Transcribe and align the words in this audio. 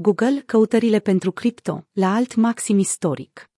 Google, 0.00 0.42
căutările 0.46 0.98
pentru 0.98 1.32
cripto, 1.32 1.86
la 1.92 2.14
alt 2.14 2.34
maxim 2.34 2.78
istoric. 2.78 3.50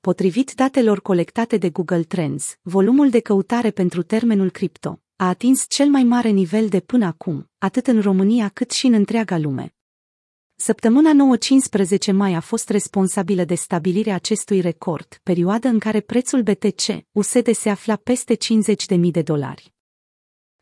Potrivit 0.00 0.52
datelor 0.54 1.00
colectate 1.00 1.56
de 1.56 1.70
Google 1.70 2.02
Trends, 2.02 2.58
volumul 2.62 3.10
de 3.10 3.20
căutare 3.20 3.70
pentru 3.70 4.02
termenul 4.02 4.50
cripto 4.50 5.00
a 5.16 5.28
atins 5.28 5.64
cel 5.68 5.88
mai 5.88 6.04
mare 6.04 6.28
nivel 6.28 6.68
de 6.68 6.80
până 6.80 7.06
acum, 7.06 7.50
atât 7.58 7.86
în 7.86 8.00
România 8.00 8.48
cât 8.48 8.70
și 8.70 8.86
în 8.86 8.92
întreaga 8.92 9.38
lume. 9.38 9.74
Săptămâna 10.54 11.36
9-15 12.10 12.12
mai 12.12 12.34
a 12.34 12.40
fost 12.40 12.68
responsabilă 12.68 13.44
de 13.44 13.54
stabilirea 13.54 14.14
acestui 14.14 14.60
record, 14.60 15.20
perioadă 15.22 15.68
în 15.68 15.78
care 15.78 16.00
prețul 16.00 16.42
BTC 16.42 16.82
USD 17.12 17.54
se 17.54 17.70
afla 17.70 17.96
peste 17.96 18.36
50.000 18.94 19.00
de 19.10 19.22
dolari. 19.22 19.72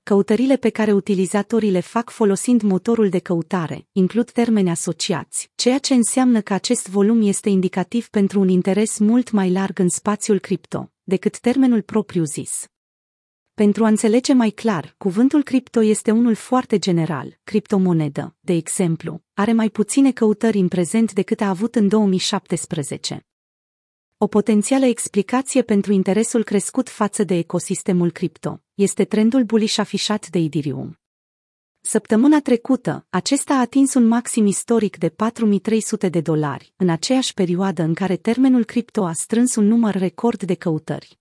Căutările 0.08 0.56
pe 0.56 0.68
care 0.70 0.92
utilizatorii 0.92 1.70
le 1.70 1.80
fac 1.80 2.10
folosind 2.10 2.62
motorul 2.62 3.08
de 3.08 3.18
căutare 3.18 3.86
includ 3.92 4.30
termeni 4.30 4.70
asociați, 4.70 5.50
ceea 5.54 5.78
ce 5.78 5.94
înseamnă 5.94 6.40
că 6.40 6.52
acest 6.52 6.88
volum 6.88 7.22
este 7.22 7.48
indicativ 7.48 8.08
pentru 8.08 8.40
un 8.40 8.48
interes 8.48 8.98
mult 8.98 9.30
mai 9.30 9.52
larg 9.52 9.78
în 9.78 9.88
spațiul 9.88 10.38
cripto 10.38 10.92
decât 11.02 11.38
termenul 11.38 11.82
propriu 11.82 12.24
zis. 12.24 12.66
Pentru 13.54 13.84
a 13.84 13.88
înțelege 13.88 14.32
mai 14.32 14.50
clar, 14.50 14.94
cuvântul 14.98 15.42
cripto 15.42 15.82
este 15.82 16.10
unul 16.10 16.34
foarte 16.34 16.78
general. 16.78 17.38
Criptomonedă, 17.44 18.36
de 18.40 18.52
exemplu, 18.52 19.22
are 19.34 19.52
mai 19.52 19.70
puține 19.70 20.12
căutări 20.12 20.58
în 20.58 20.68
prezent 20.68 21.12
decât 21.12 21.40
a 21.40 21.48
avut 21.48 21.74
în 21.74 21.88
2017. 21.88 23.26
O 24.18 24.26
potențială 24.26 24.84
explicație 24.84 25.62
pentru 25.62 25.92
interesul 25.92 26.44
crescut 26.44 26.88
față 26.88 27.24
de 27.24 27.34
ecosistemul 27.34 28.10
cripto 28.10 28.62
este 28.78 29.04
trendul 29.04 29.44
bullish 29.44 29.78
afișat 29.78 30.28
de 30.28 30.38
Ethereum. 30.38 30.98
Săptămâna 31.80 32.40
trecută, 32.40 33.06
acesta 33.10 33.54
a 33.54 33.60
atins 33.60 33.94
un 33.94 34.06
maxim 34.06 34.46
istoric 34.46 34.96
de 34.96 35.08
4300 35.08 36.08
de 36.08 36.20
dolari, 36.20 36.72
în 36.76 36.88
aceeași 36.88 37.34
perioadă 37.34 37.82
în 37.82 37.94
care 37.94 38.16
termenul 38.16 38.64
cripto 38.64 39.04
a 39.04 39.12
strâns 39.12 39.54
un 39.54 39.66
număr 39.66 39.94
record 39.94 40.42
de 40.42 40.54
căutări. 40.54 41.18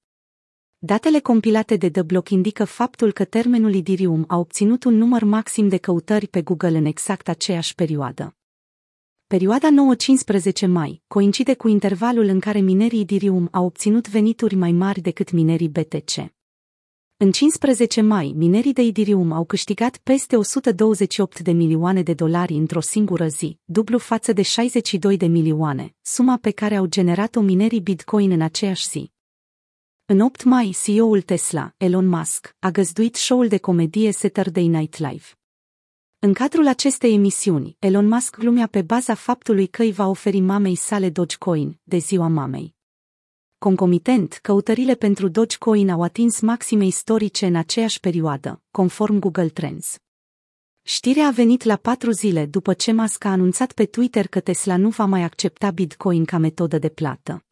Datele 0.77 1.19
compilate 1.19 1.75
de 1.75 1.89
The 1.89 2.01
Block 2.01 2.29
indică 2.29 2.65
faptul 2.65 3.11
că 3.11 3.25
termenul 3.25 3.75
Ethereum 3.75 4.23
a 4.27 4.37
obținut 4.37 4.83
un 4.83 4.95
număr 4.95 5.23
maxim 5.23 5.67
de 5.67 5.77
căutări 5.77 6.27
pe 6.27 6.41
Google 6.41 6.77
în 6.77 6.85
exact 6.85 7.27
aceeași 7.27 7.75
perioadă. 7.75 8.35
Perioada 9.27 9.67
9-15 10.65 10.67
mai 10.67 11.01
coincide 11.07 11.55
cu 11.55 11.67
intervalul 11.67 12.25
în 12.25 12.39
care 12.39 12.59
minerii 12.59 13.01
Ethereum 13.01 13.47
au 13.51 13.65
obținut 13.65 14.09
venituri 14.09 14.55
mai 14.55 14.71
mari 14.71 15.01
decât 15.01 15.31
minerii 15.31 15.69
BTC. 15.69 16.36
În 17.19 17.31
15 17.31 18.01
mai, 18.01 18.33
minerii 18.35 18.73
de 18.73 18.81
Ethereum 18.81 19.31
au 19.31 19.45
câștigat 19.45 19.97
peste 19.97 20.35
128 20.35 21.39
de 21.39 21.51
milioane 21.51 22.01
de 22.01 22.13
dolari 22.13 22.53
într-o 22.53 22.79
singură 22.79 23.27
zi, 23.27 23.59
dublu 23.63 23.97
față 23.97 24.33
de 24.33 24.41
62 24.41 25.17
de 25.17 25.25
milioane, 25.25 25.95
suma 26.01 26.37
pe 26.37 26.51
care 26.51 26.75
au 26.75 26.85
generat-o 26.85 27.41
minerii 27.41 27.81
Bitcoin 27.81 28.31
în 28.31 28.41
aceeași 28.41 28.87
zi. 28.87 29.11
În 30.05 30.19
8 30.19 30.43
mai, 30.43 30.75
CEO-ul 30.83 31.21
Tesla, 31.21 31.73
Elon 31.77 32.07
Musk, 32.07 32.55
a 32.59 32.69
găzduit 32.69 33.15
show-ul 33.15 33.47
de 33.47 33.57
comedie 33.57 34.11
Saturday 34.11 34.67
Night 34.67 34.97
Live. 34.97 35.25
În 36.19 36.33
cadrul 36.33 36.67
acestei 36.67 37.13
emisiuni, 37.13 37.75
Elon 37.79 38.07
Musk 38.07 38.37
glumea 38.37 38.67
pe 38.67 38.81
baza 38.81 39.13
faptului 39.13 39.67
că 39.67 39.81
îi 39.81 39.91
va 39.91 40.07
oferi 40.07 40.39
mamei 40.39 40.75
sale 40.75 41.09
Dogecoin, 41.09 41.79
de 41.83 41.97
ziua 41.97 42.27
mamei. 42.27 42.76
Concomitent, 43.59 44.39
căutările 44.41 44.95
pentru 44.95 45.27
Dogecoin 45.27 45.89
au 45.89 46.01
atins 46.01 46.39
maxime 46.39 46.85
istorice 46.85 47.45
în 47.45 47.55
aceeași 47.55 47.99
perioadă, 47.99 48.61
conform 48.71 49.19
Google 49.19 49.49
Trends. 49.49 49.97
Știrea 50.81 51.27
a 51.27 51.31
venit 51.31 51.63
la 51.63 51.75
patru 51.75 52.11
zile 52.11 52.45
după 52.45 52.73
ce 52.73 52.91
Musk 52.91 53.23
a 53.23 53.29
anunțat 53.29 53.71
pe 53.71 53.85
Twitter 53.85 54.27
că 54.27 54.39
Tesla 54.39 54.77
nu 54.77 54.89
va 54.89 55.05
mai 55.05 55.23
accepta 55.23 55.71
Bitcoin 55.71 56.25
ca 56.25 56.37
metodă 56.37 56.77
de 56.77 56.89
plată. 56.89 57.45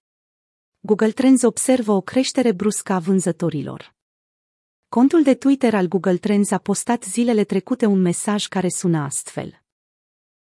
Google 0.80 1.11
Trends 1.11 1.42
observă 1.42 1.92
o 1.92 2.02
creștere 2.02 2.52
bruscă 2.52 2.94
a 2.94 3.00
vânzătorilor. 3.00 3.95
Contul 4.89 5.23
de 5.23 5.36
Twitter 5.36 5.73
al 5.73 5.88
Google 5.88 6.17
Trends 6.17 6.52
a 6.52 6.58
postat 6.58 7.04
zilele 7.04 7.44
trecute 7.44 7.86
un 7.86 8.02
mesaj 8.02 8.48
care 8.48 8.70
sună 8.70 8.98
astfel. 8.98 9.61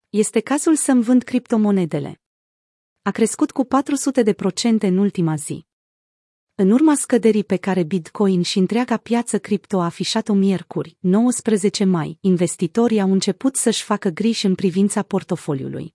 Este 0.08 0.40
cazul 0.40 0.76
să-mi 0.76 1.02
vând 1.02 1.22
criptomonedele. 1.22 2.21
A 3.04 3.10
crescut 3.10 3.50
cu 3.50 3.64
400 3.64 4.22
de 4.22 4.32
procente 4.32 4.86
în 4.86 4.96
ultima 4.96 5.34
zi. 5.34 5.66
În 6.54 6.70
urma 6.70 6.94
scăderii 6.94 7.44
pe 7.44 7.56
care 7.56 7.82
Bitcoin 7.82 8.42
și 8.42 8.58
întreaga 8.58 8.96
piață 8.96 9.38
cripto 9.38 9.80
a 9.80 9.84
afișat-o 9.84 10.32
miercuri, 10.32 10.96
19 11.00 11.84
mai, 11.84 12.18
investitorii 12.20 13.00
au 13.00 13.12
început 13.12 13.56
să-și 13.56 13.82
facă 13.82 14.08
griji 14.08 14.46
în 14.46 14.54
privința 14.54 15.02
portofoliului. 15.02 15.94